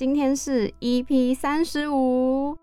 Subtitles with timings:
[0.00, 2.56] 今天是 EP 三十五，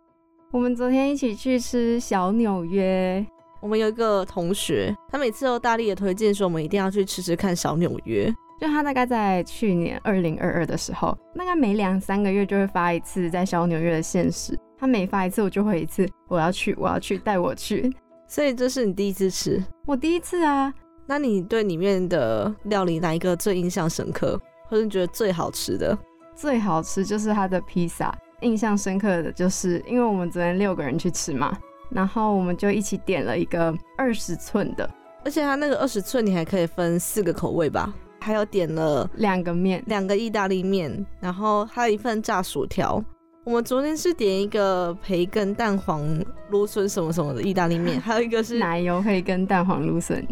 [0.49, 3.23] 我们昨天一起去吃小纽约。
[3.61, 8.33] 我们有一个同学，他每次都大力的推荐说，我们一定要去吃吃看小纽约。
[8.59, 14.57] 就他大概在去年二零二二的时候，大概每两三个月就会发一次在小纽约的现实。
[14.75, 17.95] 他每发一次，我就会一次，我要去，我要去，带我去。
[18.27, 19.63] 所以这是你第一次吃？
[19.85, 20.73] 我第一次啊。
[21.05, 25.95] 那你对里面的料理哪一个最印象深刻，或者觉得最好吃的？
[26.37, 28.15] 最好吃就是它的披萨。
[28.41, 31.57] 印象深刻的就是，因为我们昨天六个人去吃嘛，
[31.89, 34.87] 然后我们就一起点了一个二十寸的，
[35.25, 37.91] 而且它那个二十寸你还可以分四个口味吧？
[38.19, 43.03] 还有点了两个面，两个意大利面，然后还有一份炸薯条。
[43.43, 46.05] 我们昨天是点一个培根蛋黄
[46.51, 50.23] 芦笋什么什么的意大利面， 还有一个是奶油培根蛋黄芦笋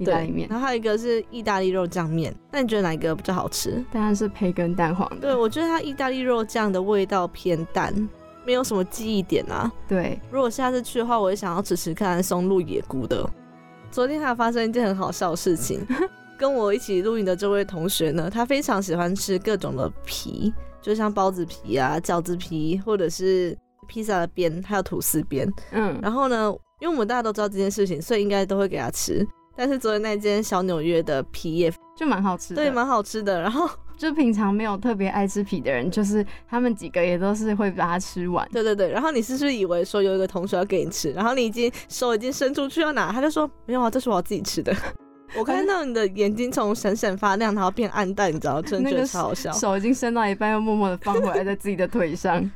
[0.00, 2.34] 意大利面，然后还有一个是意大利肉酱面。
[2.50, 3.84] 那你觉得哪一个比较好吃？
[3.92, 5.08] 当然是培根蛋黄。
[5.20, 7.94] 对，我觉得它意大利肉酱的味道偏淡，
[8.46, 9.70] 没有什么记忆点啊。
[9.86, 13.28] 对，如果下次去的话，我也想要吃吃看松露野菇的。
[13.90, 15.86] 昨天还发生一件很好笑的事情，
[16.38, 20.52] 跟我一起录影的这位同学呢，他非常喜欢吃各种的皮。
[20.82, 23.54] 就像包子皮啊、饺子皮，或者是
[23.86, 25.46] 披萨的边，还有吐司边。
[25.72, 29.22] 嗯，然后呢，因为我们大家都知道这件事情，所以应该都会给他吃。
[29.56, 33.40] 但是昨天那间小纽约的皮也就蛮好吃的，对，蛮好吃的。
[33.40, 38.48] 然后 就平常没有特别爱吃皮的人，就是他们几个也都是会把它吃完。
[38.50, 38.90] 对对对。
[38.90, 44.74] 然后你是不是以为说有一个同学要给你吃，然后你已经手已经伸出去要拿，他就说没有啊，这是我自己吃的。
[45.36, 49.52] 我看到你的眼睛从闪闪发亮，然后变暗淡，你知道，真的觉得超好笑。
[49.52, 52.50] 手已经伸到一半，又默默的放回来在自己的腿上。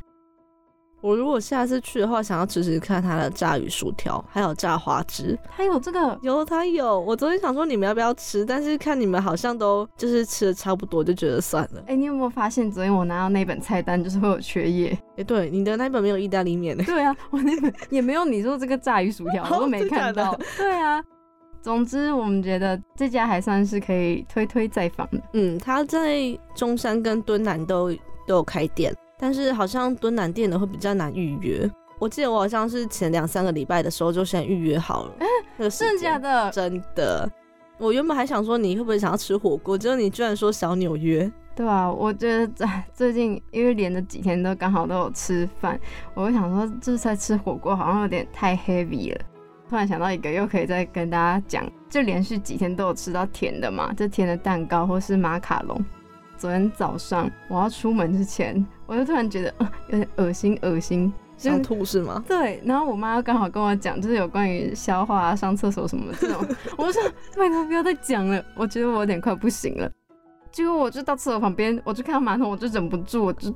[1.04, 5.38] 我如果下次去的话，想要吃吃看他的炸鱼薯条，还有炸花枝。
[5.54, 6.18] 他有这个？
[6.22, 6.98] 有，他有。
[6.98, 11.84] 我昨天想说你们要不要吃，但是看你们好像都就是吃的差不多，就觉得算了。
[11.88, 14.98] 哎，你有没有发现昨天我拿到那本菜单就是会有缺页？
[15.18, 16.74] 哎，对，你的那本没有意大利面。
[16.78, 20.34] 对啊，我那本也没有你说这个炸鱼薯条，我都没看到。
[20.56, 21.04] 对啊。
[21.60, 25.20] 总之，我们觉得这家还算是可以推推再访的。
[25.34, 26.16] 嗯，他在
[26.54, 27.92] 中山跟敦南都
[28.26, 31.70] 都有开店，但是好像敦南店的会比较难预约。
[31.98, 35.12] 我记得我好像是前两三个礼拜的时候就先预约好了。
[35.70, 36.50] 真的假的？
[36.50, 37.30] 真的。
[37.78, 41.30] 我原本还想说你会不会想要吃火锅，结果你居然说小纽约。
[41.56, 45.78] 对啊，我觉得在最近因为连着几天都刚好都有吃饭，
[46.14, 49.20] 我就想说这在吃火锅好像有点太 heavy 了。
[49.68, 55.82] 突然想到一个，又可以再跟大家讲，就连续几天都有吃到甜的嘛，就甜的蛋糕或是马卡龙。
[56.36, 59.54] 昨天早上我要出门之前， 我就突然觉得
[59.88, 62.22] 有点恶心，恶心想吐是吗？
[62.26, 66.44] 对，然后我妈刚好跟我讲，就是有关于消化啊、上厕所什么这种，
[66.78, 67.02] 我说
[67.36, 69.90] 拜托不要再讲了，我觉得我有点快不行了。
[70.50, 73.52] 结果我就到厕所旁边，我就看到马桶，我就忍不住，我就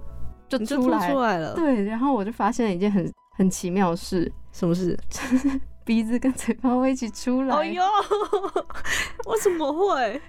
[0.49, 1.55] 就出来了。
[1.55, 4.99] 对，然后我就发现了一件很很奇妙的事，什么事？
[5.85, 7.57] 鼻子跟嘴巴会一起出来。
[7.57, 7.83] 哎呦，
[9.27, 10.21] 我怎么会？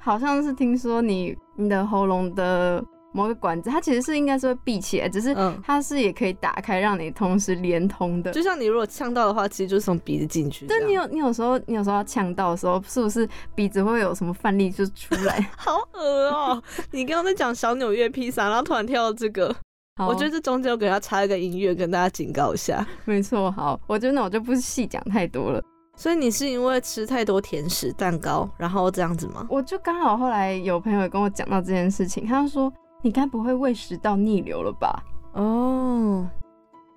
[0.00, 8.32] 好像是听说你你的喉咙的某个管子，它其实是应该是会闭起来，只是它是也可以打开，让你同时连通的。
[8.32, 10.66] 就像你如果呛到的话，其实就是从鼻子进去。
[10.66, 15.50] 但你有你有时候你有时候要呛到的时候，是不是鼻子会有什么范例就出来？
[15.56, 16.62] 好恶哦！
[16.92, 19.54] 你刚刚在讲小纽约披萨，然后突然跳到这个。
[19.98, 22.86] 我觉得这中间我给他插一个音乐，跟大家警告一下。
[23.04, 25.62] 没错，好，我觉得那我就不细讲太多了。
[26.00, 29.46] 所以你是因为吃太多甜食蛋糕，然后这样子吗？
[29.50, 32.72] 我就刚好后来有朋友跟我讲到这件事情，他说
[33.02, 35.04] 你该不会胃食道逆流了吧？
[35.34, 36.26] 哦，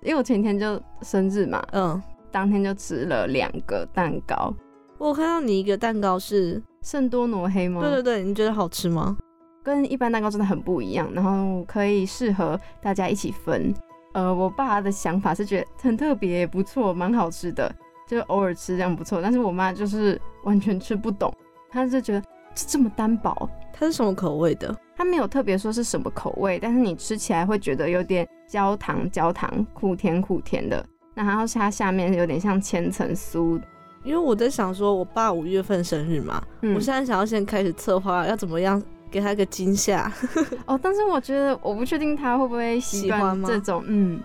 [0.02, 4.50] 因为我前天就生日嘛，嗯，当天就吃了两个蛋糕。
[4.96, 7.82] 我看到你一个蛋糕是圣多诺黑吗？
[7.82, 9.14] 对对对，你觉得好吃吗？
[9.62, 13.74] 跟一般蛋糕真的很不一样，然后可以适合大家一起分。
[14.14, 17.70] 呃，我爸的想法是觉得很特别，不错，蛮好吃的，
[18.06, 19.20] 就偶尔吃这样不错。
[19.22, 21.32] 但是我妈就是完全吃不懂，
[21.70, 22.20] 她就觉得
[22.54, 23.48] 这这么单薄。
[23.72, 24.74] 它是什么口味的？
[24.96, 30.84] 它没有特别说是什么口味，但是你吃起来会觉得有点焦糖焦糖，苦甜苦甜的。
[31.14, 33.60] 然后它下面有点像千层酥。
[34.02, 36.42] 因为我在想说，我爸五月份生日嘛，
[36.74, 38.82] 我现在想要先开始策划要怎么样。
[39.10, 40.12] 给他一个惊吓
[40.66, 44.20] 哦，但是我觉得我不确定他会不会喜欢这种，嗯，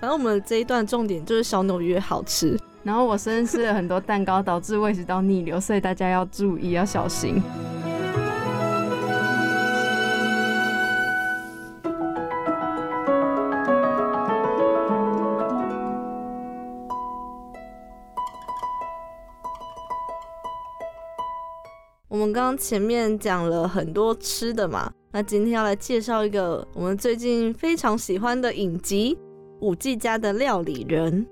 [0.00, 7.40] 反正我们这一段重点就是小纽约好吃，然后我生日吃了很多蛋糕，导致胃食道逆流，所以大家要注意，要小心。
[22.08, 29.16] 我们刚刚前面讲了很多吃的嘛，那今天要来介绍一个我们最近非常喜欢的影集
[29.60, 31.26] 《五 G 家的料理人》。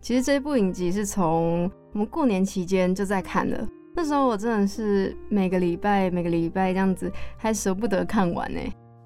[0.00, 8.60] 其实这部影集是从我们过年期间就在看了，那时候我真的是每个礼拜每个礼拜这样子，还舍不得看完呢。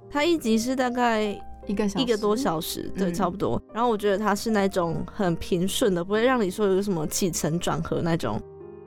[0.08, 1.20] 它一集是大概
[1.66, 3.60] 一个小一个多小时，对，嗯差不多。
[3.72, 8.40] 然后我觉得它是那种很平顺的，不会让你说有什么起承转合那种。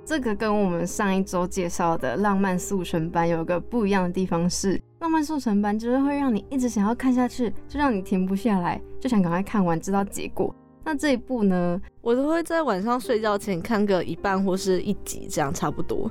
[0.05, 10.55] 这个跟我们上一周介绍的《浪漫速成班》有个不一样的地方是，《浪漫速成班》就是会让你一直想要看下去，就让你停不下来，就想赶快看完，知道结果。
[10.87, 16.09] 那这一部呢，我都会在晚上睡觉前看个一半或是一集，这样差不多。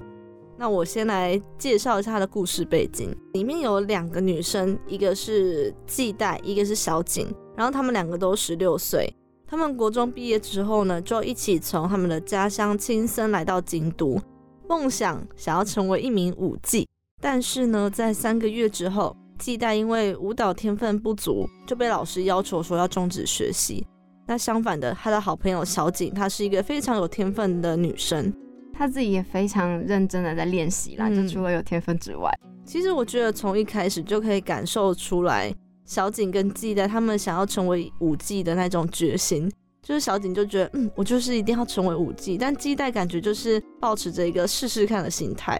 [0.58, 3.16] 那我先来介绍一下它的故事背景。
[3.32, 7.26] 里面有两个女生，一个是季代，一个是小景，
[7.56, 9.10] 然后她们两个都十六岁。
[9.46, 14.20] 她们国中毕业之后呢，就一起从他们的家乡亲身来到京都，
[14.68, 16.84] 梦想想要成为一名舞妓。
[17.22, 23.82] 但是呢，在三个月之后，季代因为舞蹈天分不足，就被老师要求说要终止学习。
[24.26, 28.32] 那相反的，他的好朋友小景，她是一个非常有天分的女生。
[28.72, 32.30] 她自己也非常认真的在练习啦，嗯就除了有天分之外，
[32.64, 39.50] 其实我觉得从一开始就可以感受出来，小景跟季代他们想要成为舞技的那种决心。
[39.82, 45.56] 就是小景就觉得，嗯，我就是一定要成为舞技，但季代感觉就是保持着一个试试看的心态。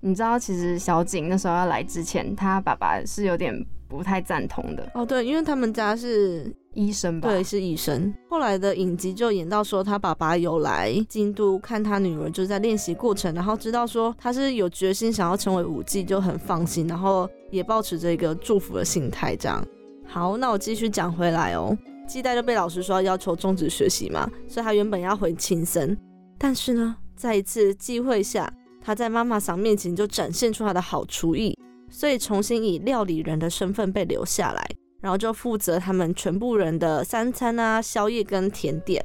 [0.00, 3.54] 你知道，其实小景那时候要来之前，他爸爸是有点
[3.88, 7.28] 不太赞同的，哦，对，因为他们家是医生吧？
[7.28, 8.12] 对，是医生。
[8.28, 19.36] 后来的影集就演到说，他爸爸有来京都看他女儿，就在练习过程，然后知道说他是有决心想要成为舞妓，就很放心，然后也保持着一个祝福的心态。
[19.36, 19.64] 这样，
[20.06, 21.76] 好，那我继续讲回来哦。
[22.06, 25.96] 季代就被老师说要求终止学习嘛，所以他原本要回青森，
[26.36, 28.52] 但是呢，在一次机会下，
[28.82, 31.56] 他在妈妈桑面前就展现出他的好厨艺，
[31.88, 34.66] 所以重新以料理人的身份被留下来。
[35.02, 39.04] 然后就负责他们全部人的三餐啊、宵夜跟甜点。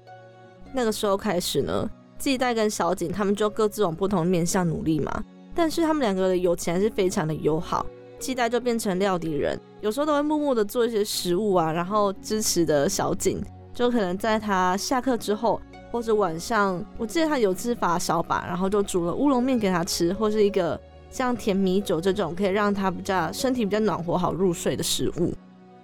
[0.73, 5.23] 那个时候开始呢，季代跟小景他们就各自往不同面向努力嘛。
[5.53, 7.85] 但是他们两个的友情还是非常的友好。
[8.19, 13.39] 季代就变成料理人，有时候都会默默的做一些食物啊，然后支持的小景，
[13.73, 15.61] 就可能在他下课之后，
[15.91, 20.79] 或者晚上，我记得他有次发烧吧，然后就煮了乌龙面给他吃，或是一个
[21.11, 25.31] 像甜米酒这种可以让他比较身体比较暖和、好入睡的食物。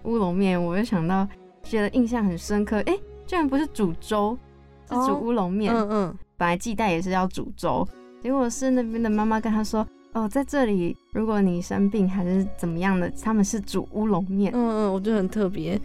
[0.03, 1.27] 乌龙面，我就想到
[1.63, 4.37] 觉得印象很深刻，哎、居然不是煮粥，
[4.89, 5.73] 是哦煮乌龙面。
[5.73, 6.15] 嗯嗯。
[6.35, 7.87] 本来季代也是要煮粥，
[8.21, 14.51] 结果是那边的妈妈跟他说，哦，在这里如果你生病还是怎么样的，他们是煮乌龙面。
[14.53, 15.79] 嗯嗯，我觉得很特别。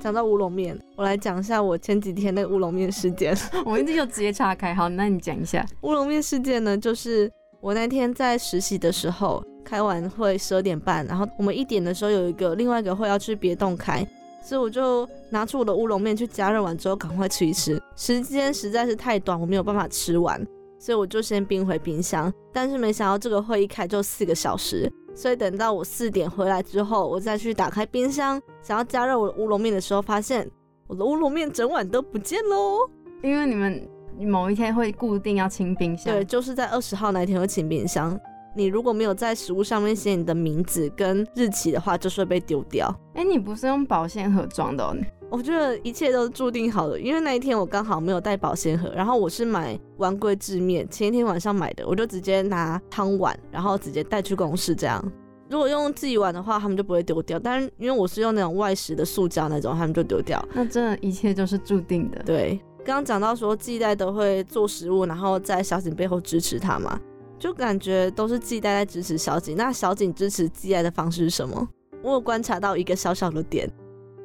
[0.00, 3.36] 讲到乌龙面，我来讲一下我前几天那个乌龙面事件。
[3.66, 5.66] 我一直就直接岔开，好，那你讲一下。
[5.80, 7.30] 乌龙面事件呢，就是
[7.60, 14.02] 我那天在实习的时候，开完会十二点半，然后我们一点的时候有一个另外一个会要去别栋开，
[14.42, 17.78] 所以我就拿出我的乌龙面去加热完之后赶快吃一吃。
[17.94, 20.42] 时间实在是太短，我没有办法吃完，
[20.78, 22.32] 所以我就先冰回冰箱。
[22.50, 30.50] 但是没想到这个会一开就四个小时，所以等到我四点回来之后，我再去打开冰箱想要加热我的乌龙面的时候，发现
[30.86, 32.88] 我的乌龙面整碗都不见喽。
[33.22, 33.86] 因为你们
[34.20, 38.18] 某一天会固定要清冰箱，对，就是在二十号那一天会清冰箱。
[38.54, 42.92] 你如果没有在食物上面写你的名字跟日期的话，就是会被丢掉。
[43.14, 44.96] 哎、你不是用保鲜盒装的、哦，
[45.30, 55.04] 我觉得一切都是注定好的，因为那一天我刚好没有带保鲜盒，然后我是买丸龟制面，前一天晚上买的，我就直接拿汤碗，然后直接带去公司这样。
[55.50, 60.42] 如果用自己碗的话，他们就不会丢掉，但是因为我是用那种外食的塑胶那种，他们就丢掉。
[60.52, 62.22] 那真的一切都是注定的。
[62.22, 67.00] 对，刚刚讲到说季代都会做食物，然后在小景背后支持他嘛，
[67.38, 69.56] 就感觉都是季代在支持小景。
[69.56, 71.68] 那小景支持季代的方式是什么？
[72.02, 73.70] 我有观察到一个小小的点。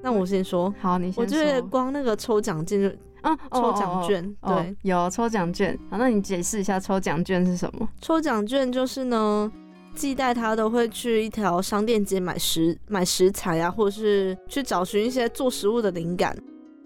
[0.02, 2.88] 那我先说，好，你先我觉得光那个抽奖金就
[3.22, 5.80] 嗯，哦抽奖券，哦哦哦对，有抽奖券。
[5.90, 7.88] 好，那你解释一下抽奖券是什么？
[8.02, 9.50] 抽奖券就是呢，
[9.96, 16.38] 季代他都会去一条商店街买食买食材啊，或者是去找寻一些做食物的灵感。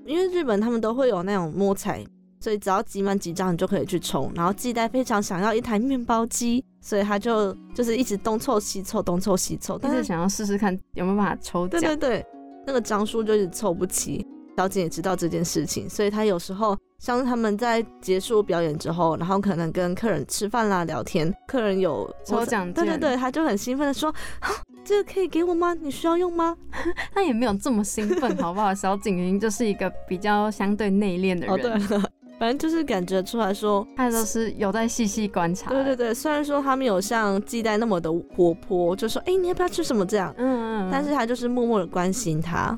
[0.05, 2.05] 因为日本他们都会有那种摸彩，
[2.47, 4.31] 所以只要集满几张你就可以去抽。
[4.33, 11.81] 然后季代非常想要一台面包机，所以他就就是一直东凑西凑，东凑西凑，但是想要试试看有没有办法抽奖。
[11.81, 12.25] 对对对，
[12.65, 14.25] 那个张数就一直凑不齐。
[14.55, 24.49] 小景也知道这件事情，所以他有时候像是他们在结束表演之后，然后可能跟客人吃饭啦、聊天，客人有抽奖对对对，他就很兴奋的说：“啊，
[24.83, 25.75] 这个可以给我吗？
[25.75, 26.57] 你需要用吗
[27.13, 28.73] 他也没有这么兴奋，好不好？
[28.73, 31.53] 小景云就是一个比较相对内敛的人。
[31.53, 35.69] 哦，对了，反正就是感觉出来说，他都是有在细细观察。
[35.69, 42.77] 对对对，虽然说他没有像季代那么的活泼，就说哎、你要不要吃什么这样，嗯嗯，但是他就是默默的关心他。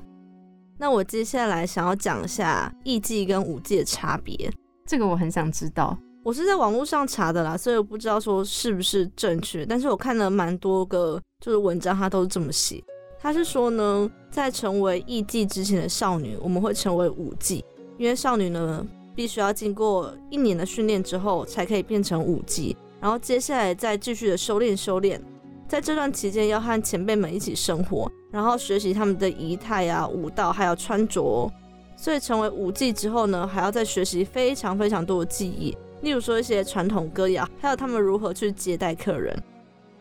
[0.77, 4.49] 那我接下来想要讲一下艺伎跟舞伎的差别。
[4.87, 5.97] 这个我很想知道。
[6.23, 12.83] 我是在网络上查的啦，所以我不知道说是不是正确，但是我看了蛮多个就是文章，他都是这么写。
[13.21, 17.63] 他是说呢，在成为艺伎之前的少女，我们会成为舞伎，
[17.97, 18.85] 因为少女呢
[19.19, 25.21] 必须要经过一年的训练之后，才可以变成舞伎，然后接下来再继续的修炼修炼。
[25.67, 31.51] 在这段期间，要和前辈们一起生活，然后学习他们的仪态啊、舞蹈，还有穿着。
[31.97, 39.38] 所以成为舞技之后呢，还要再学习非常非常多的技艺，例如说一些传统歌谣，还有他们如何去接待客人。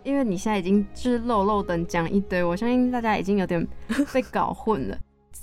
[0.05, 3.67] 因为你现在已经就是漏漏等讲一堆，我相信大家已经有点
[4.13, 4.97] 被搞混了。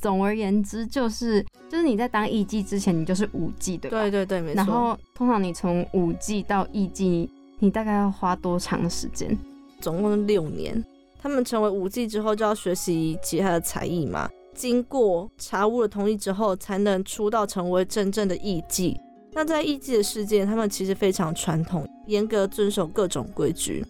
[0.05, 4.01] 总而言之，就是就是你在当艺妓之前，你就是舞伎，对吧？
[4.01, 4.57] 对对对，没错。
[4.57, 9.35] 然后通常你从舞伎到艺妓，你大概要花多长的时间？
[9.81, 10.85] 总共六年。
[11.19, 14.29] 他们成为舞伎之后，就要学习其他的才艺嘛。
[14.53, 18.95] 经过茶屋的同意之后，才能出道成为真正的艺妓。
[19.33, 23.83] 那在艺妓的世界，他们其实非常传统，严格遵守各种规矩。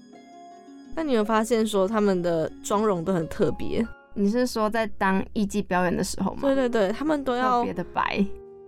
[0.96, 3.86] 那你有发现说他们的妆容都很特别？
[4.16, 6.40] 你是说在当艺伎表演的时候吗？
[6.42, 8.26] 对对对，他们都要特别的白。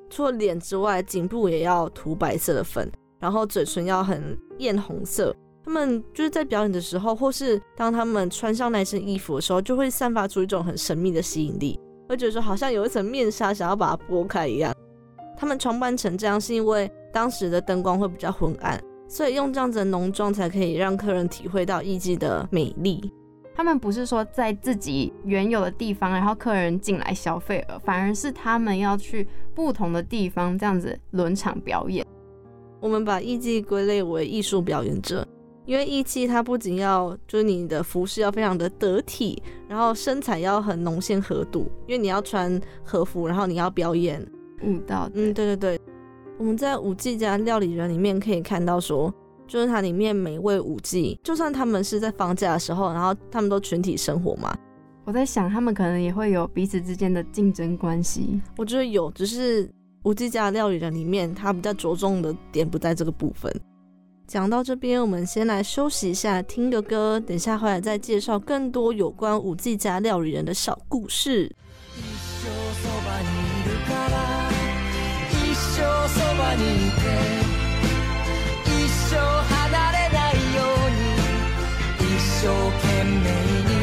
[0.09, 2.89] 除了脸之外，颈部也要涂白色的粉，
[3.19, 5.35] 然后嘴唇要很艳红色。
[5.63, 11.77] 他们就是在表演的时候，或是当他们穿上那身衣服的时候，就会散发出一种很神秘的吸引力，
[12.07, 14.73] 会觉得说好像有一层面纱想要把它拨开一样。
[15.37, 23.11] 他们装扮成这样，是因为当时的灯光会比较昏暗，所以用这样子的浓妆才可以让客人体会到艺伎的美丽。
[23.57, 32.05] 他们不是说在自己原有的地方，然后客人进来消费了，反而是他们要去不同的地方这样子轮场表演。
[32.79, 35.27] 我们把艺伎归类为艺术表演者，
[35.65, 44.23] 因为艺伎它不仅要就是你的服饰要非常的得体，然后身材要很浓线合度，因为你要穿和服，然后你要表演。
[44.61, 45.79] 舞蹈，嗯，对对对，
[46.37, 49.11] 我们在舞伎家料理人里面可以看到说，
[49.47, 54.55] 就是它里面每位舞伎，就算他们是在放假的时候，然后他们都群体生活嘛，
[55.05, 58.41] 我在想他们可能也会有彼此之间的竞争关系。
[58.57, 59.69] 我觉得有，只是
[60.03, 63.51] 无记家料理人里面，他比较着重的点不在这个部分。
[64.27, 71.49] 讲到这边，我们先来休息一下，听个歌，等下回来再介绍更多有关五 G 家料理人的小故事。
[76.59, 77.56] 一
[79.27, 81.01] 離れないように。
[82.15, 82.47] 一生
[82.81, 83.27] 懸命
[83.69, 83.76] に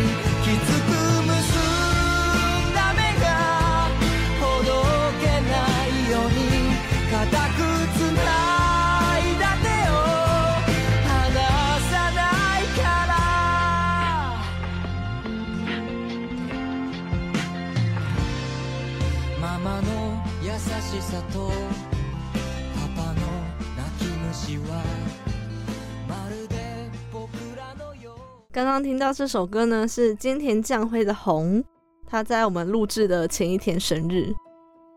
[28.85, 31.59] 听到这首歌呢，是金田将晖的《红》，
[32.07, 34.31] 他在我们录制的前一天生日。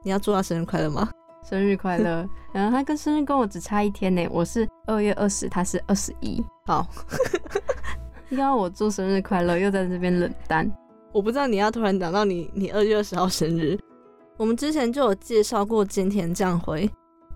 [0.03, 1.10] 你要祝他生日快乐吗？
[1.48, 2.27] 生日快乐！
[2.51, 6.44] 然 后他跟生日跟我只差一天呢，我是二月二十，他是二十一。
[6.65, 6.86] 好，
[8.32, 10.70] 要我祝生日快乐，又在这边冷淡。
[11.13, 13.79] 我不知道你要突然讲到你你二月二十号生日，
[14.36, 16.89] 我们之前就有介绍过金田将晖，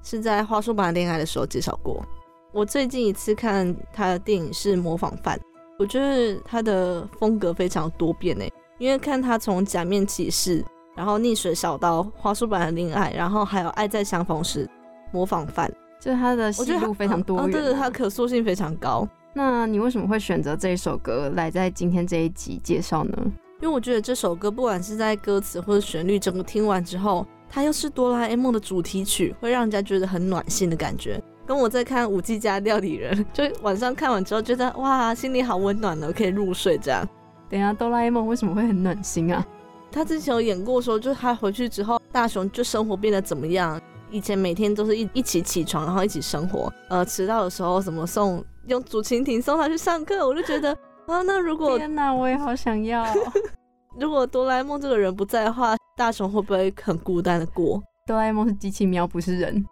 [0.03, 2.05] 是在花束般恋爱的时候介绍过。
[2.51, 5.39] 我最近一次看他的电影是《模仿犯》，
[5.81, 10.63] 我觉得他的风格非常多变诶，因为看他从假面骑士，
[10.95, 14.69] 然后逆水小刀、花束般的恋爱，然后还有爱在相逢时、
[15.11, 19.07] 模仿犯，就是他的戏路非常多元、啊对对，他可塑性非常高。
[19.33, 23.17] 那你为什么会选择这一首歌来在今天这一集介绍呢？
[23.59, 31.19] 因为我觉得这首歌不管是在歌词或者旋律，整个听完之后，它又是哆啦 A 梦的主题曲，会让人家觉得很暖心的感觉。
[31.51, 37.05] 跟我在看《五 G 家料理人》，就晚上看完之后觉得哇，心里好温暖的，可以入睡这样。
[37.49, 39.45] 等一下，哆啦 A 梦为什么会很暖心啊？
[39.91, 43.77] 他之前有演过说，就是他回去之后，大雄就生活变得怎么样？
[44.09, 46.71] 以前每天都是一一起起床，然后一起生活。
[46.87, 50.71] 呃，迟到的时候怎么送用竹蜻蜓送他去上课，我就觉得
[51.07, 53.05] 啊，那如果天哪，我也好想要。
[53.99, 57.83] 如果哆啦 A 梦这个人不在的话，大雄会不会很孤单的过？
[58.07, 59.65] 哆啦 A 梦是机器喵，不是人。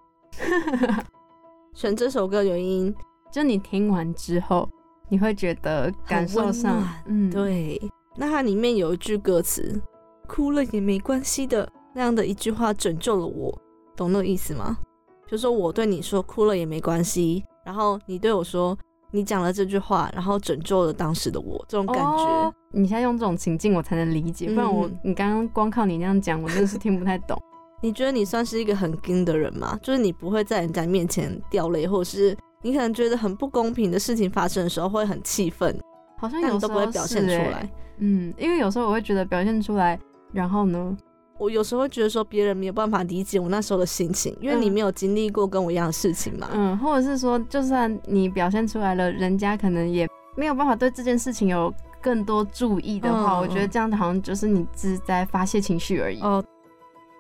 [1.80, 2.94] 选这首歌的原因，
[3.32, 4.68] 就你听完之后，
[5.08, 7.82] 你会觉得感受上嗯，，对，
[8.18, 9.82] 那它里面有一句歌词
[10.28, 13.58] ，“哭了也没关系的”那样的一句话拯救了我，
[13.96, 14.78] 懂那个意思吗？
[15.26, 18.78] 比如说我对你说哭了也没关系，然后你对我说
[19.12, 22.26] 你讲了这句话，然后拯救了当时的我，这种感觉。
[22.26, 27.42] 哦你现在用这种情境我才能理解，不然我嗯你刚刚光靠你那样讲，我真的是听不太懂。
[27.82, 29.80] 你觉得你算是一个很硬的人吗？
[29.82, 35.78] 就是你不会在人家面前掉泪，或者是你可能觉得很不公平的事情发生的时候会很气愤，
[36.18, 37.70] 好像有都不会表现出来。
[38.00, 40.00] 嗯，因为有时候我会觉得表现出来，
[40.32, 40.96] 然后呢，
[41.38, 46.50] 我有时候会觉得说别人没有办法理解我那时候的心情，因为你嗯没有经历过跟我一样的事情嘛。
[46.54, 56.20] 嗯，或者是说，就算你表现出来了，人家可能也没有办法对这件事情有更多注意的话，嗯我觉得这样好像就是你只是在发泄情绪而已。
[56.22, 56.44] 哦，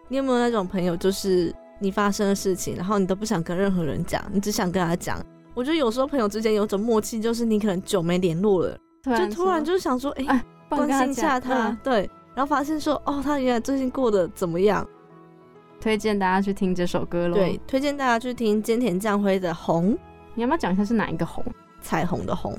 [0.10, 5.18] 你有没有那种朋友，就是你发生的事情，然后你都不想跟任何人讲，你只想跟他讲？
[5.54, 14.88] 我觉得有时候朋友之间有种默契，就是你可能久没联络了，突就突然就是想说，哎、哎关心一下他，嗯对，然后发现说，哦，他原来最近过得怎么样？
[15.82, 17.36] 推荐大家去听这首歌喽。
[17.36, 19.94] 对，，推荐大家去听菅田将晖的《红》，
[20.34, 21.44] 你要不要讲一下是哪一个红？
[21.82, 22.54] 彩虹的红。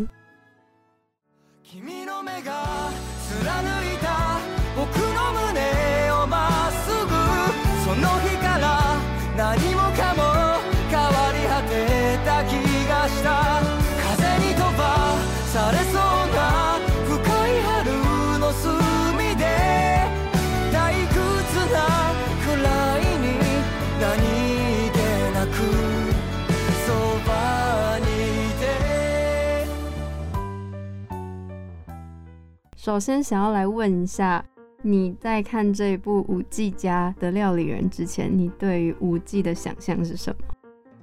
[32.83, 34.43] 首先想要来问一下，
[34.81, 40.55] 你在看这一部五 G 家的料理人之前，你对于五 G 的想象是什么？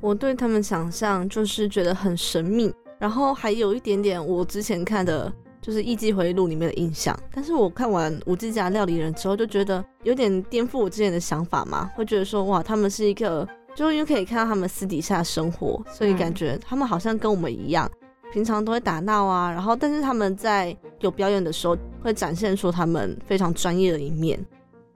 [0.02, 5.32] 我对他们想象就是觉得很神秘，然后还有一点点我之前看的，
[5.62, 7.16] 就是《艺伎回忆录》里面的印象。
[7.32, 17.88] 但是我看完《五 G 家料理人》之后，就觉得有点颠覆我之前的想法嘛，会觉得说哇，他们是一个，就因为可以看到他们私底下生活，所以感觉他们好像跟我们一样，
[18.32, 24.40] 平常都会打闹啊，然后但是他们在有表演的时候，会展现出他们非常专业的一面。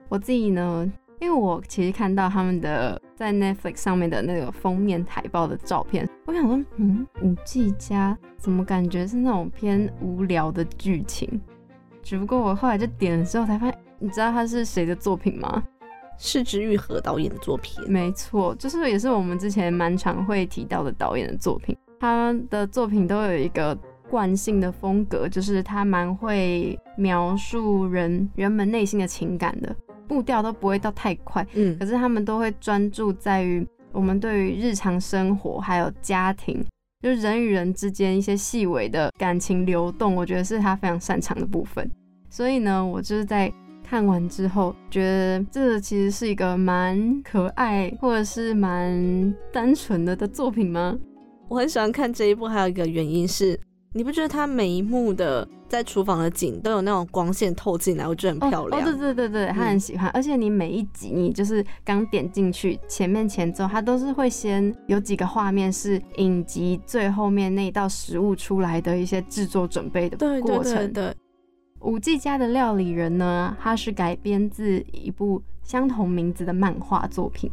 [0.08, 11.40] 我自己呢，因为我其实看到他们的在 Netflix 上面的那个封面海报的照片，我想说，嗯，五 G 家怎么感觉是那种偏无聊的剧情？
[12.02, 15.62] 只不过我后来就点了之后才发现，你知道他是谁的作品吗？
[16.18, 21.76] 是之愈和导演的作品，没错，就是也是我们之前蛮常会提到的导演的作品。
[22.02, 23.78] 他的作品都有一个
[24.10, 29.72] 惯性的风格，就是他蛮会描述人人们内心的情感的，
[30.08, 36.60] 步调都不会到太快，嗯可是他们都会专注在于我们对于日常生活还有家庭，
[37.04, 41.88] 就是人与人之间一些细微的感情流动，我觉得是他非常擅长的部分。
[42.28, 43.52] 所以呢，我就是在
[43.84, 50.98] 看完之后，觉得这其实是一个蛮可爱或者是蛮单纯的的作品吗？
[51.52, 53.60] 我很喜欢看这一部，还有一个原因是，
[53.92, 58.80] 你不觉得它每一幕的在厨房的景都有那种光线透进来，我觉得很漂亮。
[58.80, 58.82] 哦。
[58.82, 70.74] 哦，对对对对，他很喜欢，而且你每一集你就是刚点进去，前面前奏，它都是会先有几个画面是影集最后面那一道食物出来的一些制作准备的对过程。
[70.74, 71.14] 对对对，
[71.80, 77.50] 五 G 家的料理人呢，它是改编自一部相同名字的漫画作品。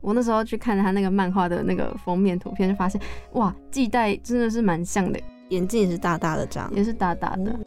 [0.00, 3.00] 我那时候去看他那个漫画的那个封面图片，就发现
[3.32, 6.70] 哇，季代真的是蛮像的，眼睛也是大大的这样。
[6.74, 7.52] 也是大大的。
[7.52, 7.58] 哦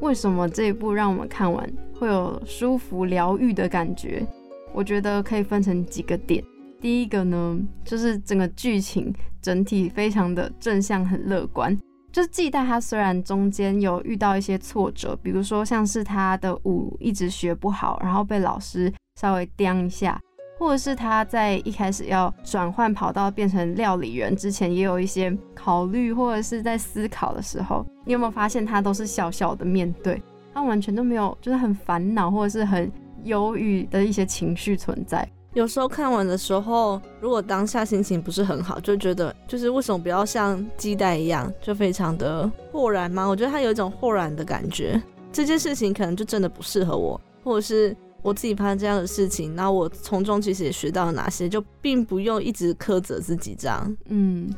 [0.00, 4.26] 为什么这一部让我们看完会有舒服疗愈的感觉？
[4.72, 6.42] 我觉得可以分成几个点。
[6.80, 11.78] 第一个呢，就是整个剧情整体非常的正向，很乐观。
[12.12, 20.20] 就是季代他虽然中间有遇到一些挫折，比如说像是他的舞一直学不好，然后被老师稍微刁一下，
[20.58, 32.90] 或者是他在一开始要转换跑道变成料理人之前，也有一些考虑或者是在思考的时候，你有没有发现他都是笑笑的面对，他完全都没有就是很烦恼或者是很
[33.24, 35.28] 忧郁的一些情绪存在。
[35.54, 43.24] 有时候看完的时候，如果当下心情不是很好，就觉得就是为什么不要像鸡蛋一样，就非常的豁然吗？
[43.24, 45.00] 我觉得他有一种豁然的感觉。
[45.32, 53.94] 这件事情可能就真的不适合我，或者是我自己发生这样的事情，那我从中其实也学到了哪些，就并不用一直苛责自己这样。
[54.08, 54.50] 嗯，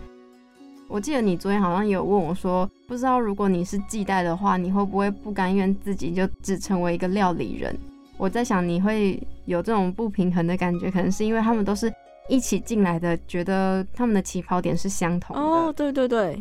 [0.86, 7.76] 我记得你昨天好像也有问我说，不知道如果你是系带的话，你会不会不甘愿自己就只成为一个料理人？
[8.16, 11.92] 我在想你会有这种不平衡的感觉，可能是因为他们都是
[12.28, 15.42] 一起进来的，觉得他们的起跑点是相同的。
[15.42, 16.40] 哦，对对对，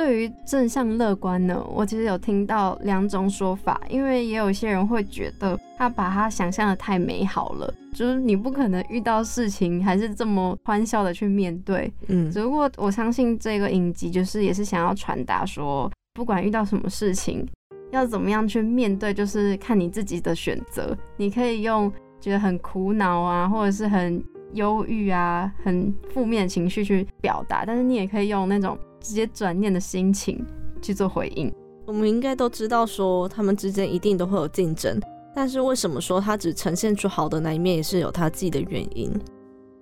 [0.00, 11.92] 对于正向乐观呢，我其实有听到两种说法，因为也有一些人会觉得他把他想象的太美好了，就是你不可能遇到事情还是这么欢笑的去面对。
[12.08, 17.46] 嗯只不过我相信这个影集就是也是想要传达说，不管遇到什么事情，
[17.90, 20.96] 要怎么样去面对，就是看你自己的选择。
[21.18, 30.44] 你可以用觉得很苦恼啊，或者是很忧郁啊、很负面的情绪去表达，但是你也可以用那种直接转念的心情
[30.80, 31.52] 去做回应。
[31.86, 35.00] 我们应该都知道说他们之间一定都会有竞争，
[35.34, 39.10] 但是为什么说他只呈现出好的那一面，也是有他自己的原因。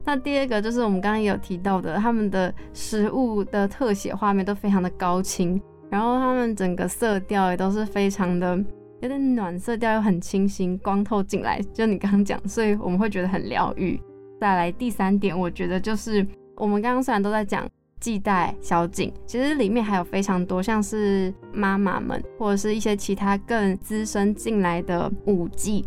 [0.05, 8.57] 那第二个就是我们刚刚也有提到的，他们的食物的特写画面都非常的高清，然后他们整个色调也都是非常的
[9.03, 14.01] 有点暖色调，又很清新，光透进来，就你刚刚讲，所以我们会觉得很疗愈。
[14.41, 16.27] 再来第三点，我觉得就是
[16.57, 17.69] 我们刚刚虽然都在讲
[18.01, 25.85] 季代、小景，其实里面还有非常多像是妈妈们或者是一些其他更资深进来的舞技，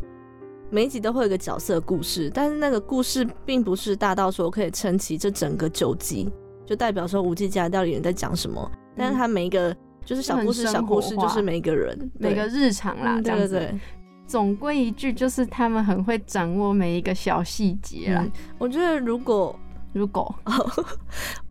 [0.70, 6.30] 每一集都会有一个角色故事，但是那个故事并不是大到说可以撑起这整个九集，
[6.66, 8.72] 就代表说五季家料理人在讲什么。
[8.96, 13.48] 但是他每一个就是小故事，小故事就是每一个人每个日常啦，嗯这样子。
[13.50, 13.80] 对对对。
[14.28, 18.22] 总归一句，就是他们很会掌握每一个小细节啦。
[18.24, 19.54] 嗯，我觉得如果
[19.92, 20.34] 如果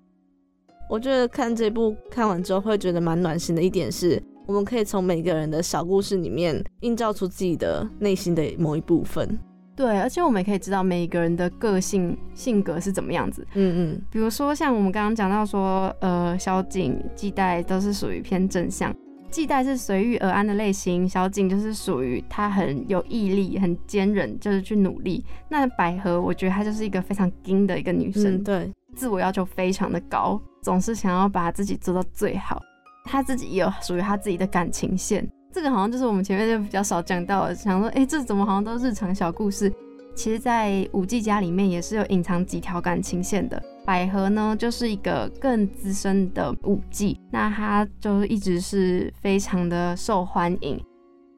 [0.91, 9.39] 我觉得看这部看完之后会觉得蛮暖心的一点是，我们可以从每个人的小故事里面映照出自己的内心的某一部分。
[9.77, 13.47] 对，而且我们也可以知道每一个人的个性性格是怎么样子。
[13.55, 18.93] 嗯嗯，比如说像我们刚刚讲到说，呃，小景、季代都是属于偏正向，
[19.31, 25.25] 季代是随遇而安的类型，小景就是属于他很有毅力、很坚韧，就是去努力。
[25.49, 32.63] 那百合，我觉得她就是一个非常硬的一个女生，嗯对，自我要求非常的高，总是想要把自己做到最好。
[33.05, 39.73] 他自己也有属于他自己的感情线，这个好像就是我们前面就比较少讲到的，想说，哎、这怎么好像都日常小故事？
[40.15, 43.61] 其实，在五 G 家里面也是有隐藏几条感情线的。
[43.87, 50.79] 百合呢，就是一个更资深的舞伎，那她就一直是非常的受欢迎。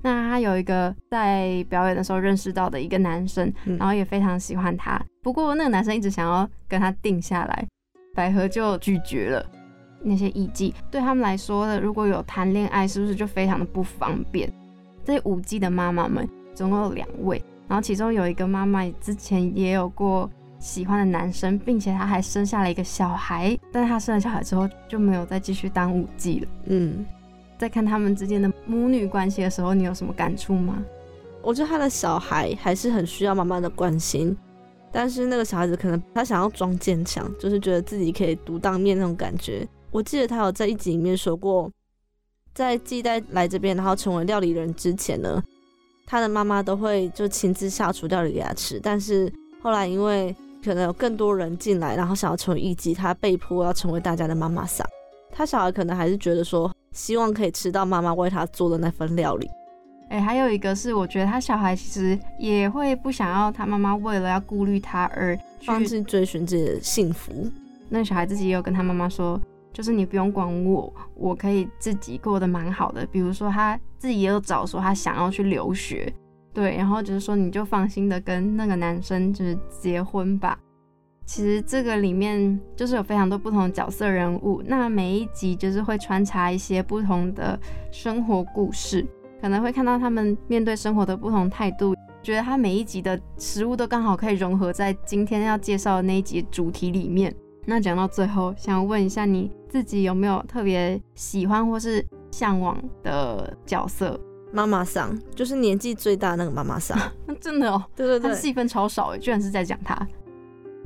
[0.02, 5.00] 那她有一个在表演的时候认识到的一个男生，嗯然后也非常喜欢他。
[5.22, 7.68] 不过那个男生一直想要跟他定下来，
[8.14, 9.44] 百合就拒绝了。
[10.04, 14.52] 那些艺妓对他们来说呢，如果有谈恋爱，是不是就非常的不方便？
[15.04, 26.48] 这五妓的妈妈们总共有两位，然后其中有一个妈妈之前也有过喜欢的男生，并且她还生下了一个小孩，但是她生了小孩之后就没有再继续当舞妓了。
[26.66, 27.06] 嗯，
[27.56, 30.82] 在看他们之间的母女关系的时候，你有什么感触吗？
[31.42, 34.36] 我觉得她的小孩还是很需要妈妈的关心，
[34.92, 39.66] 但是那个小孩子可能他想要装坚强，就是觉得自己可以独当面那种感觉。
[39.90, 41.70] 我记得他有在一集里面说过，
[42.54, 45.42] 在季代来这边，然后成为料理人之前呢，
[46.06, 54.86] 他的妈妈都会就亲自下厨料理给他吃，但是后来因为可能有更多人进来，然后想要成为艺妓，他被迫要成为大家的妈妈桑。
[55.30, 59.48] 他小孩可能还是觉得说，希望可以吃到妈妈为他做的那份料理。
[60.12, 67.50] 哎、还有一个是，我觉得他小孩其实也会不想要他妈妈为了要顾虑他而放弃追寻自己的幸福。
[67.88, 69.40] 那小孩自己也有跟他妈妈说，
[69.72, 73.06] 就是你不用管我，我可以自己过得蛮好的。
[73.06, 76.12] 比如说他自己也有找说他想要去留学，
[76.52, 80.58] 对，然后就是说你就放心的跟那个男生就是结婚吧。
[81.24, 87.58] 其实这个里面就是有非常多不同的角色人物，那每一集就是会穿插一些不同的
[87.90, 89.06] 生活故事，
[89.42, 91.94] 可能会看到他们面对生活的不同态度。
[92.22, 97.34] 觉得他每一集的食物都刚好可以融合在今天要介绍的那一集主题里面。
[97.66, 104.18] 那讲到最后，想问一下你自己有没有特别喜欢或是向往的角色？
[104.52, 106.96] 妈妈桑就是年纪最大那个妈妈桑。
[107.26, 110.06] 那 真的哦，对对对，他戏份超少诶，居然是在讲他。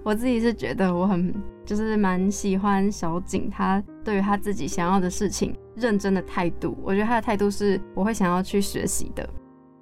[0.03, 9.29] 我自己是觉得我很就是蛮喜欢小景，他对于他自己想要的事情认真的态度，我觉得他的态度是我会想要去学习的。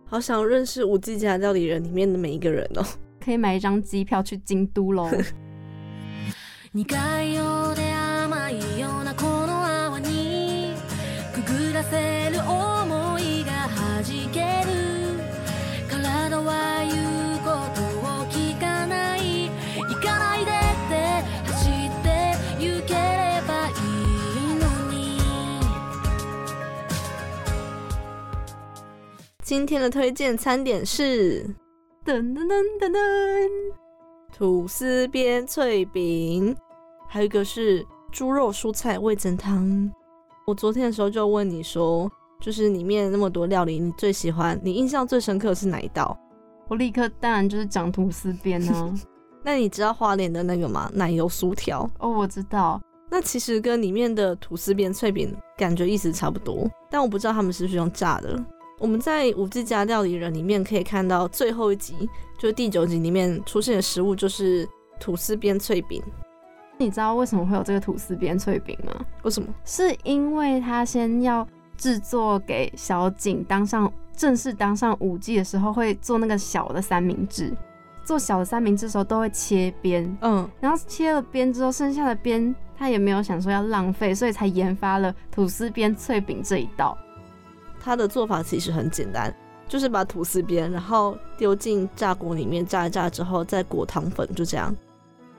[0.05, 2.85] 好想认识五 G 家料理人里面的每一个人哦。
[3.25, 5.09] 可以买一张机票去京都喽。
[29.45, 31.45] 今天的推荐餐点是
[32.03, 32.97] 噔噔噔噔噔，
[34.33, 36.57] 吐司边脆饼，
[37.07, 39.93] 还有一个是猪肉蔬菜味增汤。
[40.47, 46.19] 我昨天的时候就问你说，就是里面那么多料理，你最喜欢、你印象最深刻的是哪一道？
[46.69, 48.95] 我立刻当然就是讲吐司边啊。
[49.45, 50.91] 那你知道花莲的那个吗？
[50.95, 51.87] 奶油酥条。
[51.99, 52.81] 哦，我知道，
[53.11, 58.43] 那其实跟里面的吐司边脆饼感觉意思差不多，但我不知道他们是不是用炸的。
[58.85, 64.68] 我们在五 G 家料理人里面可以看到最后一集，就是第九集里面出现的食物就是
[65.01, 66.03] 吐司边脆饼。
[66.77, 68.92] 你知道为什么会有这个吐司边脆饼吗？
[69.23, 69.49] 为什么？
[69.64, 77.57] 是因为他先要制作给小景当上正式当上五 G 的时候，会做那个小的三明治。
[78.05, 86.99] 做小的三明治的时候都会切边，嗯，然后切了边之后，剩下的边他也没有想说要浪费，所以才研发了吐司边脆饼这一道。
[87.85, 89.35] 它的做法其实很简单，
[89.68, 94.75] 就是把吐司边，然后丢进炸锅里面炸一炸之后，再裹糖粉，就这样。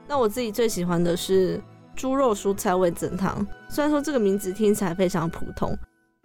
[0.06, 1.60] 那我自己最喜欢的是
[1.96, 5.76] 猪肉蔬菜味增汤，虽然说这个名字听起来非常普通，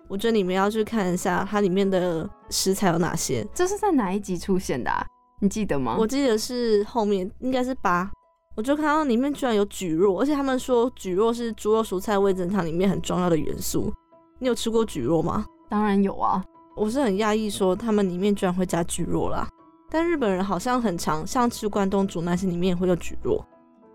[0.07, 3.43] 我觉得你们要去看一下它里面的食材有哪些。
[3.55, 5.03] 这是在哪一集出现的啊？
[5.39, 5.95] 你记得吗？
[5.97, 8.07] 我记得是后面应该是八，
[8.55, 13.91] 我就看到里面居然有蒟蒻，而且他们说蒟蒻是猪肉蔬菜味增汤里面很重要的元素。
[14.37, 15.45] 你有吃过蒟蒻吗？
[15.71, 16.43] 当然有啊，
[16.75, 19.47] 我是很讶异说他们里面居然会加蒟蒻啦。
[19.89, 23.41] 但日本人好像很常，像吃关东煮那些里面也会有蒟蒻。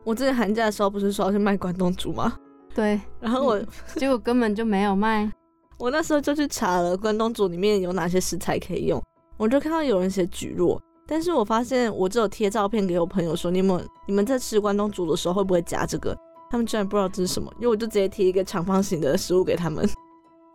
[0.03, 2.33] 我之前寒假的时候不是说要去卖关东煮吗？
[2.75, 3.63] 对，然后我、
[3.97, 5.31] 结果根本就没有卖。
[5.77, 9.03] 我那时候就去查了关东煮里面有哪些食材可以用，
[9.37, 16.17] 我就看到有人写蒟蒻，但是我发现我只有贴照片给我朋友说，你们你们在吃关东煮的时候会不会加这个？
[16.51, 19.87] 他们居然不知道这是什么，因为我就直接贴一个长方形的食物给他们。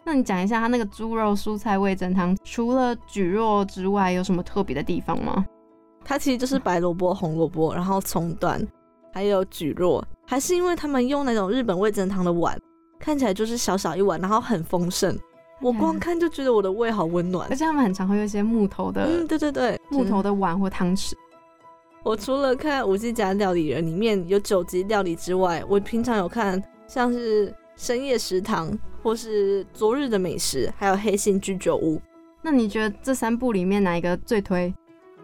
[0.03, 5.45] 那你讲一下它那个猪肉蔬菜味增汤，除了蒟蒻之外，有什么特别的地方吗？
[6.03, 8.59] 它其实就是白萝卜、红萝卜，然后葱段，
[9.13, 12.59] 还有蒟蒻，还是因为他们用那种日本味增汤的碗，
[12.99, 15.15] 看起来就是小小一碗，然后很丰盛。
[15.61, 17.55] 我光看就觉得我的胃好温暖而。
[17.55, 21.13] 且他们很常会用一些木头的、嗯，对对对，木头的碗或汤匙。
[22.01, 31.99] 我除了看五 G 家料理人里面有九集料理之外，我平常有看像是深夜食堂，或是昨日的美食，还有黑心居酒屋。
[32.43, 34.71] 那你觉得这三部里面哪一个最推？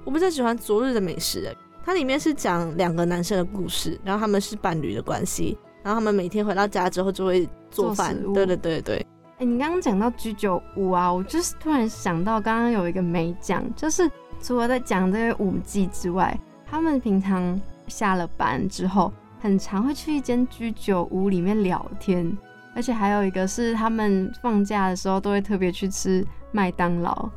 [0.04, 9.06] 我比较喜欢昨日的美食、欸，它里面是讲两个男生的故事，然后他们是伴侣的关系，然后他们每天回到家之后就会做饭对对对对，
[9.38, 14.10] 哎、你刚刚讲到居酒屋啊，我就是突然想到，刚刚有一个没讲，就是
[14.42, 22.36] 除了在讲这些舞技之外，他们平常下了班之后，很常会去一间居酒屋里面聊天，
[22.78, 27.28] 而且还有一个是他们放假的时候都会特别去吃麦当劳，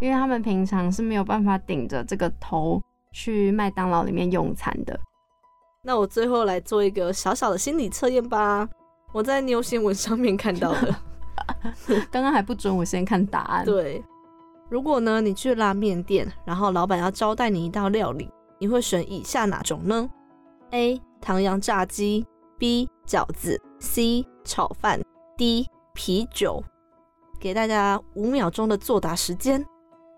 [0.00, 2.82] 因为他们平常是没有办法顶着这个头
[3.12, 4.98] 去麦当劳里面用餐的。
[5.82, 8.66] 那我最后来做一个小小的心理测验吧。
[9.12, 10.96] 我在牛新闻上面看到的。
[12.10, 14.02] 刚刚还不准我先看答案，对，
[14.70, 20.08] 如果呢你去拉面店，然后老板要招待你一道料理，你会选以下哪种呢
[20.70, 20.98] ？A.
[21.20, 22.26] 唐扬炸鸡
[22.58, 22.88] ，B.
[23.06, 24.26] 饺子，C.
[24.44, 25.00] 炒饭
[25.36, 25.66] ，D.
[25.94, 26.62] 啤酒。
[27.38, 29.64] 给大家五秒钟的作答时间。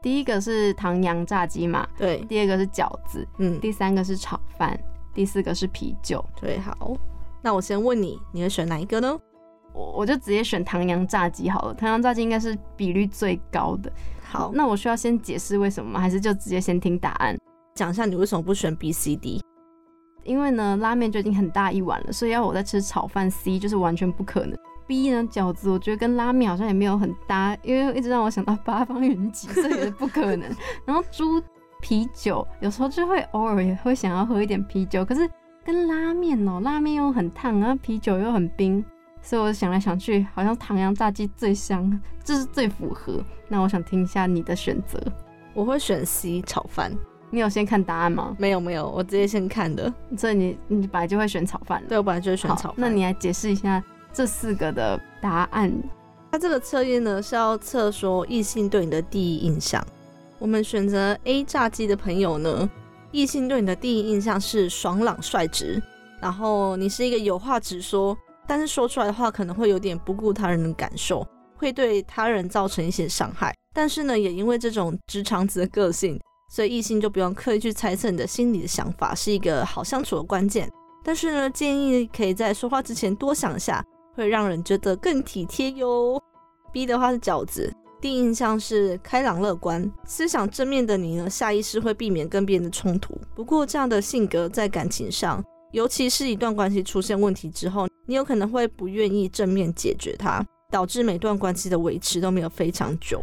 [0.01, 4.79] 第一个是唐扬炸鸡嘛，对，第二个是饺子，嗯，第三个是炒饭，
[5.13, 6.25] 第四个是啤酒。
[6.41, 6.97] 对，好。
[7.43, 9.19] 那我先问你，你会选哪一个呢？
[9.75, 13.93] 我我就直接选唐扬炸鸡好了，唐扬炸鸡应该是比率最高的。
[14.23, 16.01] 好，那我需要先解释为什么吗？
[16.01, 17.37] 还是就直接先听答案？
[17.75, 19.43] 讲一下你为什么不选 B、C、D？
[20.29, 24.57] 因为呢，拉面就已经很大一碗了，所以要我再吃炒饭 C 就是完全不可能。
[24.87, 30.49] B 呢，饺子我觉得跟拉面好像也没有很搭，因为一直让我想到八方云集，这也是不可能。
[30.85, 31.43] 然后猪
[31.81, 35.29] 啤酒有时候就会偶尔也会想要喝一点啤酒，可是
[35.65, 38.85] 跟拉面哦、拉面又很烫，然后啤酒又很冰，
[39.21, 43.23] 所以我想来想去，好像唐扬炸鸡最香，这是最符合。
[43.49, 44.99] 那我想听一下你的选择，
[45.53, 46.91] 我会选 C 炒饭。
[47.31, 48.35] 你有先看答案吗？
[48.39, 49.93] 没有没有，我直接先看的。
[50.17, 51.89] 所以你你本来就会选炒饭了。
[51.89, 52.75] 对，我本来就会选炒饭。
[52.77, 55.73] 那你来解释一下这四个的答案。
[56.31, 59.85] 它这个测验呢是要测说异性对你的第一印象。
[60.39, 62.69] 我们选择 A 炸鸡的朋友呢，
[63.13, 65.83] 异性对你的第一印象是爽朗率直，
[66.21, 73.55] 然后你是一个有话直说，但是说出来的话可能会有点不顾他人的感受，会对他人造成一些伤害。
[73.75, 80.69] 但是呢，也因为这种直肠子的个性，所以异性就不用刻意去猜测你的心里的想法，是一个好相处的关键。
[81.05, 83.85] 但是呢，建议可以在说话之前多想一下，
[84.15, 86.21] 会让人觉得更体贴哟。
[86.73, 93.19] B 的话是饺子，第一印象是开朗乐观，思想正面的你呢，下意识会避免跟别人的冲突。
[93.35, 103.23] 不过这样的性格在感情上，尤其是一段关系出现问题之后，你有可能会不愿意正面解决它，导致每段关系的维持都没有非常久。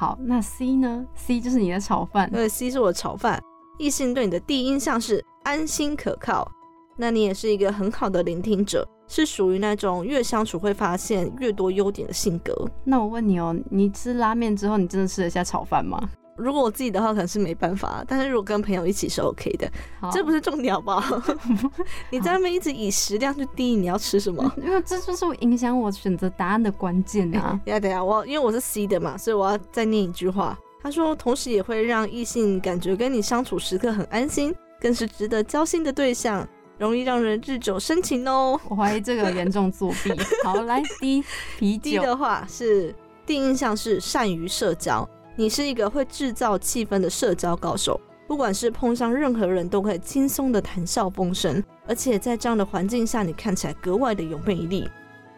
[0.00, 2.38] 好，那 C 呢？C 就是你的炒饭因。
[2.38, 3.38] 为 C 是我的炒饭。
[3.78, 6.50] 异性对你的第一印象是安心可靠，
[6.96, 12.66] 那你也是一个很好的聆听者，是属于那种越相处会发现越多优点的性格。
[12.82, 16.00] 那我问你哦，你吃拉面之后，你真的吃得下炒饭吗？
[16.40, 21.22] 如果我自己的话，可能是没办法，但是如果跟朋友一起是 OK 的，好这不是重点好不好？
[22.10, 24.50] 你在那边一直以食量去定义你要吃什么。
[24.62, 27.60] 因为这就是影响我选择答案的关键啊。
[27.64, 30.58] 等一下等下，我因为我是 C 的嘛，所以我要再念一句话。
[30.82, 36.48] 他说，同时也会让异性感觉跟你相处时刻很安心，更是值得交心的对象，
[36.78, 38.58] 容易让人日久生情哦。
[38.66, 40.10] 我怀疑这个严重作弊。
[40.42, 41.22] 好，来 D
[41.58, 42.02] 啤 D 酒。
[42.02, 42.94] 的话是
[43.26, 54.88] 第一印象是善于社交，你是一个会制造气氛的社交高手，不管是碰上任何人都可以轻松的谈笑风生，而且在这样的环境下，你看起来格外的有魅力。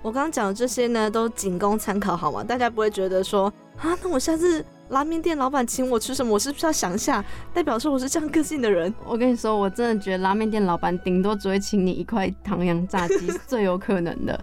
[0.02, 2.42] 我刚刚讲的这些呢，都仅供参考好吗？
[2.42, 7.24] 大家不会觉得说啊，那我下次拉面店老板请我吃什么，我是不是要想一下，
[7.54, 8.92] 代表说我是这样个性的人？
[9.06, 14.38] 我跟你说，我真的觉得拉面店老板顶多只会请你一块唐扬炸鸡， 是最有可能的。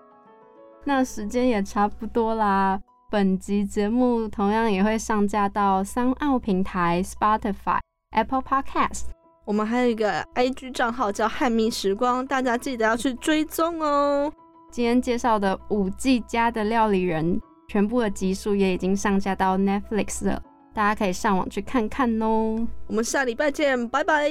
[0.85, 2.79] 那时间也差不多啦，
[3.09, 7.79] 本集节目同样也会上架到三奥平台、Spotify、
[8.11, 9.05] Apple Podcast。
[9.45, 14.31] 我们还有一个 IG 账号叫汉密时光，大家记得要去追踪哦。
[14.71, 20.39] 今天介绍的五 G 家的料理人，全部的集数也已经上架到 Netflix 了，
[20.71, 22.67] 大家可以上网去看看哦。
[22.85, 24.29] 我们下礼拜见，拜拜。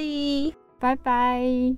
[0.79, 1.75] 拜拜。